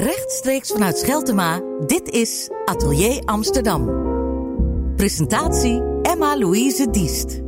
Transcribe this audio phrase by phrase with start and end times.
[0.00, 3.84] Rechtstreeks vanuit Scheltema, dit is Atelier Amsterdam.
[4.96, 7.40] Presentatie Emma-Louise Diest.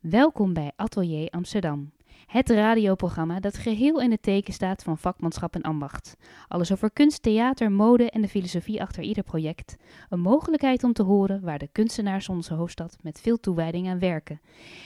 [0.00, 1.93] Welkom bij Atelier Amsterdam.
[2.26, 6.16] Het radioprogramma dat geheel in het teken staat van vakmanschap en ambacht.
[6.48, 9.76] Alles over kunst, theater, mode en de filosofie achter ieder project.
[10.08, 14.40] Een mogelijkheid om te horen waar de kunstenaars onze hoofdstad met veel toewijding aan werken.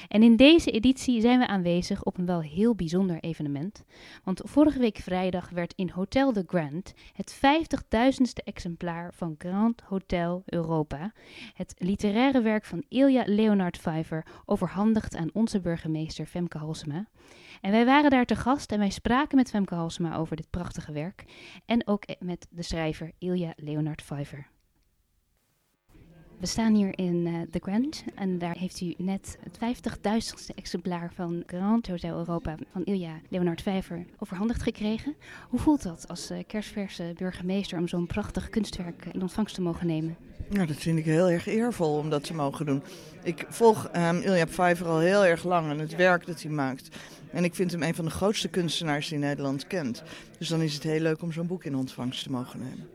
[0.09, 3.84] En in deze editie zijn we aanwezig op een wel heel bijzonder evenement.
[4.25, 10.42] Want vorige week vrijdag werd in Hotel de Grand het 50.000ste exemplaar van Grand Hotel
[10.47, 11.12] Europa,
[11.55, 17.06] het literaire werk van Ilja Leonard Pfeiffer, overhandigd aan onze burgemeester Femke Halsema.
[17.60, 20.92] En wij waren daar te gast en wij spraken met Femke Halsema over dit prachtige
[20.92, 21.24] werk.
[21.66, 24.46] En ook met de schrijver Ilja Leonard Pfeiffer.
[26.38, 31.12] We staan hier in uh, The Grand en daar heeft u net het 50.000ste exemplaar
[31.14, 35.16] van Grand Hotel Europa van Ilja Leonard Pfeiffer overhandigd gekregen.
[35.48, 39.86] Hoe voelt dat als uh, kerstverse burgemeester om zo'n prachtig kunstwerk in ontvangst te mogen
[39.86, 40.16] nemen?
[40.48, 42.83] Nou, dat vind ik heel erg eervol om dat te mogen doen.
[43.22, 46.97] Ik volg um, Ilja Pfeiffer al heel erg lang en het werk dat hij maakt.
[47.33, 50.03] En ik vind hem een van de grootste kunstenaars die Nederland kent.
[50.39, 52.89] Dus dan is het heel leuk om zo'n boek in ontvangst te mogen nemen.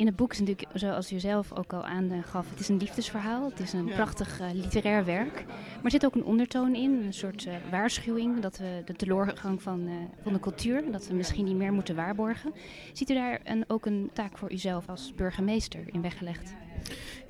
[0.00, 3.50] In het boek is natuurlijk, zoals u zelf ook al aangaf, het is een liefdesverhaal.
[3.50, 5.44] Het is een prachtig uh, literair werk.
[5.46, 9.62] Maar er zit ook een ondertoon in, een soort uh, waarschuwing dat we de teleurgang
[9.62, 12.52] van, uh, van de cultuur, dat we misschien niet meer moeten waarborgen.
[12.92, 16.54] Ziet u daar een, ook een taak voor uzelf als burgemeester in weggelegd?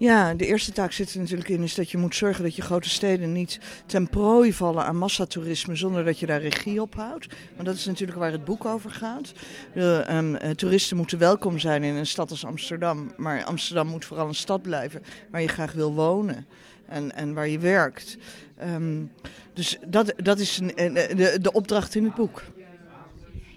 [0.00, 2.62] Ja, de eerste taak zit er natuurlijk in is dat je moet zorgen dat je
[2.62, 7.26] grote steden niet ten prooi vallen aan massatoerisme zonder dat je daar regie op houdt.
[7.54, 9.32] Want dat is natuurlijk waar het boek over gaat.
[9.74, 14.28] De um, toeristen moeten welkom zijn in een stad als Amsterdam, maar Amsterdam moet vooral
[14.28, 16.46] een stad blijven waar je graag wil wonen
[16.88, 18.16] en, en waar je werkt.
[18.62, 19.10] Um,
[19.54, 22.42] dus dat, dat is een, de, de opdracht in het boek.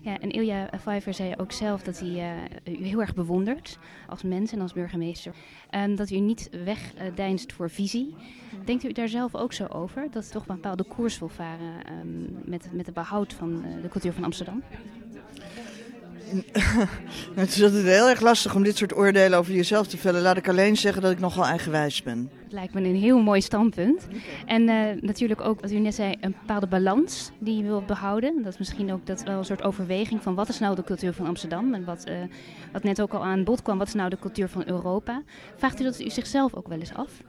[0.04, 2.10] Ja, en Ilja Pfeiffer zei ook zelf dat hij
[2.66, 5.34] uh, u heel erg bewondert als mens en als burgemeester.
[5.70, 8.16] En dat u niet wegdeinst voor visie.
[8.66, 10.08] Denkt u daar zelf ook zo over?
[10.12, 13.82] Dat u toch een bepaalde koers wil varen um, met, met het behoud van uh,
[13.82, 14.64] de cultuur van Amsterdam?
[17.36, 20.22] het is altijd heel erg lastig om dit soort oordelen over jezelf te vellen.
[20.22, 22.30] Laat ik alleen zeggen dat ik nogal eigenwijs ben.
[22.54, 24.08] Lijkt me een heel mooi standpunt.
[24.46, 28.44] En uh, natuurlijk ook, wat u net zei, een bepaalde balans die je wilt behouden.
[28.44, 31.14] Dat is misschien ook dat wel een soort overweging van wat is nou de cultuur
[31.14, 31.74] van Amsterdam?
[31.74, 32.16] En wat, uh,
[32.72, 35.22] wat net ook al aan bod kwam, wat is nou de cultuur van Europa?
[35.56, 37.22] Vraagt u dat u zichzelf ook wel eens af?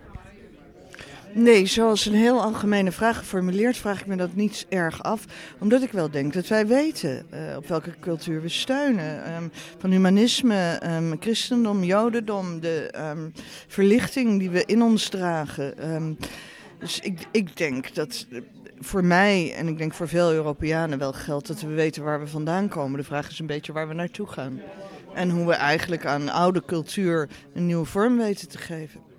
[1.37, 5.25] Nee, zoals een heel algemene vraag geformuleerd, vraag ik me dat niet erg af.
[5.59, 9.35] Omdat ik wel denk dat wij weten uh, op welke cultuur we steunen.
[9.37, 13.33] Um, van humanisme, um, christendom, jodendom, de um,
[13.67, 15.75] verlichting die we in ons dragen.
[16.79, 18.27] dus ik, ik denk dat
[18.81, 22.27] voor mij en ik denk voor veel Europeanen wel geldt dat we weten waar we
[22.27, 22.99] vandaan komen.
[22.99, 24.61] De vraag is een beetje waar we naartoe gaan.
[25.15, 29.14] En hoe we eigenlijk aan oude cultuur een nieuwe vorm weten te geven.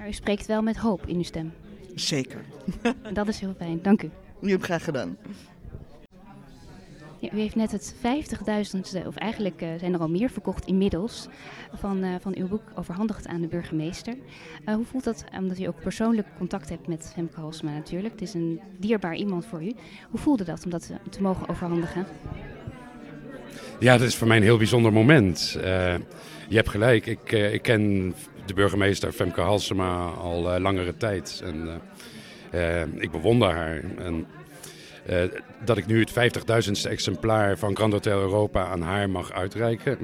[0.00, 1.52] Maar u spreekt wel met hoop in uw stem.
[1.94, 2.44] Zeker.
[3.12, 4.10] Dat is heel fijn, dank u.
[4.40, 5.16] U hebt graag gedaan.
[7.18, 11.28] Ja, u heeft net het 50.000ste, of eigenlijk uh, zijn er al meer verkocht inmiddels,
[11.72, 14.14] van, uh, van uw boek overhandigd aan de burgemeester.
[14.66, 18.12] Uh, hoe voelt dat, omdat u ook persoonlijk contact hebt met Femke Halsema natuurlijk.
[18.12, 19.74] Het is een dierbaar iemand voor u.
[20.10, 22.06] Hoe voelde dat om dat te, te mogen overhandigen?
[23.78, 25.50] Ja, dat is voor mij een heel bijzonder moment.
[26.48, 28.14] je hebt gelijk, ik, ik ken
[28.46, 31.40] de burgemeester Femke Halsema al uh, langere tijd.
[31.44, 31.82] En
[32.54, 33.82] uh, ik bewonder haar.
[33.98, 34.26] En,
[35.64, 39.98] dat ik nu het 50.000ste exemplaar van Grand Hotel Europa aan haar mag uitreiken.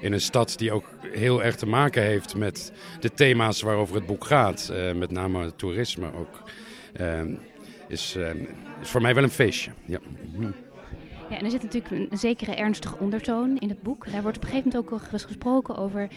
[0.00, 4.06] in een stad die ook heel erg te maken heeft met de thema's waarover het
[4.06, 4.72] boek gaat.
[4.94, 6.42] met name toerisme ook.
[7.88, 8.16] is,
[8.80, 9.70] is voor mij wel een feestje.
[9.84, 9.98] Ja.
[11.32, 14.12] Ja, en er zit natuurlijk een, zekere ernstige ondertoon in het boek.
[14.12, 16.08] Daar wordt op een gegeven moment ook gesproken over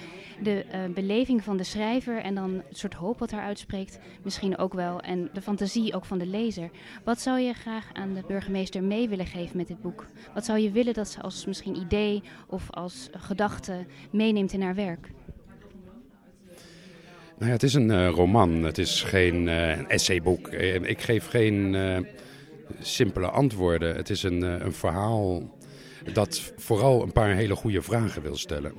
[0.44, 4.58] de uh, beleving van de schrijver en dan het soort hoop wat hij uitspreekt, misschien
[4.58, 6.70] ook wel, en de fantasie ook van de lezer.
[7.04, 10.06] Wat zou je graag aan de burgemeester mee willen geven met dit boek?
[10.34, 14.76] Wat zou je willen dat ze als misschien idee of als gedachte meeneemt in haar
[14.76, 15.12] werk?
[17.38, 20.48] Nou ja, het is een uh, roman, het is geen uh, essayboek.
[20.82, 21.76] Ik geef geen
[22.82, 23.96] simpele antwoorden.
[23.96, 25.56] Het is een, eh, een verhaal
[26.14, 28.74] dat vooral een paar hele goede vragen wil stellen.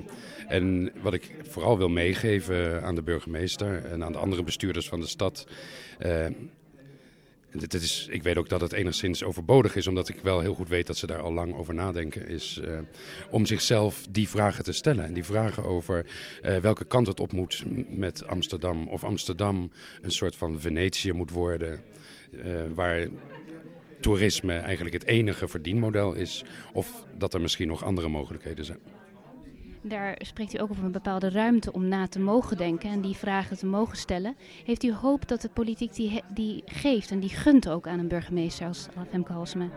[0.49, 5.01] En wat ik vooral wil meegeven aan de burgemeester en aan de andere bestuurders van
[5.01, 5.47] de stad.
[6.07, 6.27] Uh,
[7.51, 10.69] dit is, ik weet ook dat het enigszins overbodig is, omdat ik wel heel goed
[10.69, 12.29] weet dat ze daar al lang over nadenken.
[12.29, 12.79] Is uh,
[13.31, 15.05] om zichzelf die vragen te stellen.
[15.05, 16.07] En die vragen over
[16.61, 18.89] welke kant het op moet met Amsterdam.
[18.89, 19.71] Of Amsterdam
[20.03, 21.81] een soort van Venetië moet worden.
[22.75, 23.09] Waar
[24.01, 26.45] toerisme eigenlijk het enige verdienmodel is.
[26.73, 28.79] Of dat er misschien nog andere mogelijkheden zijn.
[29.83, 33.17] Daar spreekt u ook over een bepaalde ruimte om na te mogen denken en die
[33.17, 34.37] vragen te mogen stellen.
[34.65, 38.09] Heeft u hoop dat de politiek die, die geeft en die gunt ook aan een
[38.09, 39.69] burgemeester als Femke Halsema?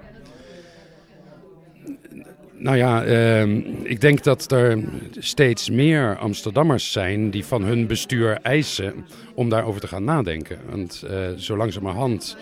[2.60, 3.44] Nou ja, uh,
[3.84, 4.84] ik denk dat er
[5.18, 10.60] steeds meer Amsterdammers zijn die van hun bestuur eisen om daarover te gaan nadenken.
[10.70, 12.38] Want uh, zo langzamerhand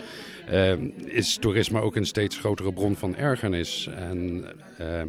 [0.52, 0.72] uh,
[1.04, 3.88] is toerisme ook een steeds grotere bron van ergernis.
[3.96, 4.44] En
[4.80, 5.02] uh,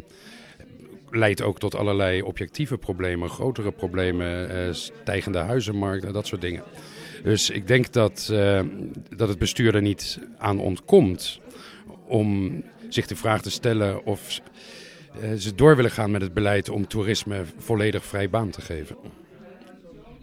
[1.10, 6.62] leidt ook tot allerlei objectieve problemen, grotere problemen, stijgende huizenmarkt en dat soort dingen.
[7.22, 8.32] Dus ik denk dat,
[9.16, 11.40] dat het bestuur er niet aan ontkomt
[12.06, 14.40] om zich de vraag te stellen of
[15.38, 18.96] ze door willen gaan met het beleid om toerisme volledig vrij baan te geven.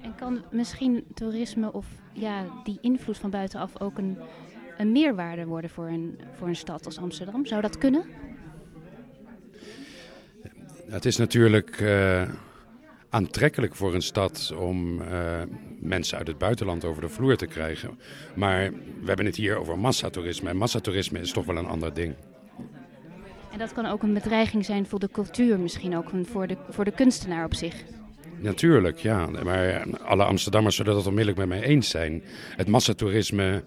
[0.01, 4.17] En kan misschien toerisme of ja, die invloed van buitenaf ook een,
[4.77, 7.45] een meerwaarde worden voor een, voor een stad als Amsterdam?
[7.45, 8.05] Zou dat kunnen?
[10.87, 12.29] Het is natuurlijk uh,
[13.09, 15.41] aantrekkelijk voor een stad om uh,
[15.79, 17.99] mensen uit het buitenland over de vloer te krijgen.
[18.35, 20.49] Maar we hebben het hier over massatoerisme.
[20.49, 22.15] En massatoerisme is toch wel een ander ding.
[23.57, 26.85] En dat kan ook een bedreiging zijn voor de cultuur, misschien ook voor de, voor
[26.85, 27.83] de kunstenaar op zich.
[28.39, 29.25] Natuurlijk, ja.
[29.43, 32.23] Maar alle Amsterdammers zullen dat onmiddellijk met mij eens zijn.
[32.55, 33.63] Het massatoerisme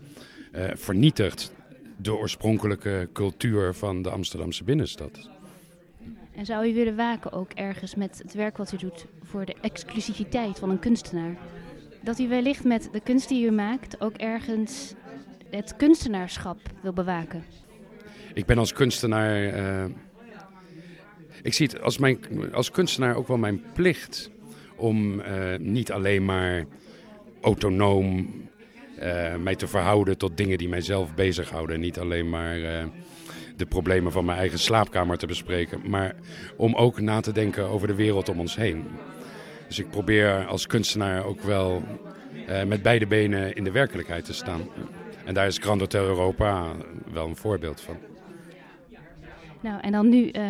[0.52, 1.52] uh, vernietigt
[1.96, 5.30] de oorspronkelijke cultuur van de Amsterdamse binnenstad.
[6.34, 9.56] En zou u willen waken ook ergens met het werk wat u doet voor de
[9.60, 11.36] exclusiviteit van een kunstenaar?
[12.00, 14.94] Dat u wellicht met de kunst die u maakt ook ergens
[15.50, 17.44] het kunstenaarschap wil bewaken?
[18.34, 19.56] Ik ben als kunstenaar.
[19.56, 19.84] Uh,
[21.42, 22.18] ik zie het als, mijn,
[22.52, 24.30] als kunstenaar ook wel mijn plicht
[24.76, 25.24] om uh,
[25.58, 26.66] niet alleen maar
[27.40, 28.34] autonoom
[29.02, 31.80] uh, mij te verhouden tot dingen die mijzelf bezighouden.
[31.80, 32.58] Niet alleen maar
[33.56, 36.14] de problemen van mijn eigen slaapkamer te bespreken, maar
[36.56, 38.84] om ook na te denken over de wereld om ons heen.
[39.66, 41.82] Dus ik probeer als kunstenaar ook wel
[42.66, 44.68] met beide benen in de werkelijkheid te staan.
[45.24, 46.66] En daar is Grand Hotel Europa
[47.12, 47.96] wel een voorbeeld van.
[49.60, 50.42] Nou, en dan nu uh,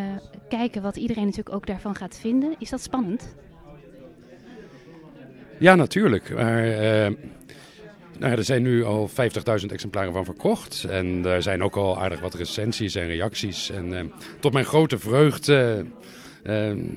[0.49, 2.55] kijken wat iedereen natuurlijk ook daarvan gaat vinden.
[2.59, 3.35] Is dat spannend?
[5.59, 6.35] Ja, natuurlijk.
[6.35, 7.17] Maar, uh,
[8.19, 10.85] nou, er zijn nu al 50.000 exemplaren van verkocht.
[10.85, 13.71] En er zijn ook al aardig wat recensies en reacties.
[13.71, 14.01] En uh,
[14.41, 15.87] tot mijn grote vreugde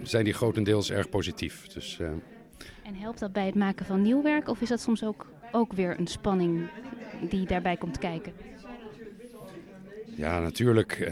[0.03, 1.67] zijn die grotendeels erg positief.
[1.67, 1.99] Dus,
[2.83, 4.49] en helpt dat bij het maken van nieuw werk?
[4.49, 6.69] Of is dat soms ook, ook weer een spanning
[7.29, 8.33] die daarbij komt kijken?
[10.15, 11.11] Ja, natuurlijk.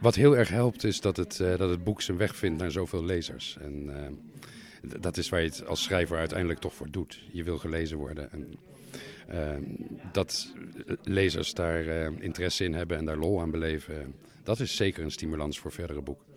[0.00, 2.70] Wat heel erg helpt is dat het, uh, dat het boek zijn weg vindt naar
[2.70, 3.56] zoveel lezers.
[3.60, 7.20] En uh, dat is waar je het als schrijver uiteindelijk toch voor doet.
[7.32, 8.32] Je wil gelezen worden.
[8.32, 8.58] En
[9.30, 9.56] uh,
[10.12, 10.54] dat
[11.02, 11.84] lezers daar
[12.22, 16.02] interesse in hebben en daar lol aan beleven, dat is zeker een stimulans voor verdere
[16.02, 16.29] boeken.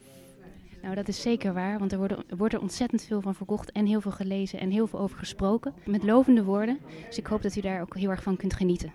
[0.84, 3.86] Nou, dat is zeker waar, want er, worden, wordt er ontzettend veel van verkocht en
[3.86, 5.74] heel veel gelezen en heel veel over gesproken.
[5.86, 6.80] Met lovende woorden.
[7.08, 8.92] Dus ik hoop dat u daar ook heel erg van kunt genieten.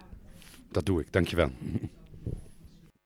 [0.71, 1.51] Dat doe ik, dankjewel.